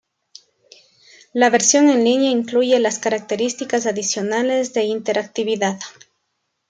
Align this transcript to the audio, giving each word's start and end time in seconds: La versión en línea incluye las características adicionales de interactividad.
La 1.31 1.51
versión 1.51 1.87
en 1.87 2.03
línea 2.03 2.31
incluye 2.31 2.79
las 2.79 2.97
características 2.97 3.85
adicionales 3.85 4.73
de 4.73 4.85
interactividad. 4.85 5.77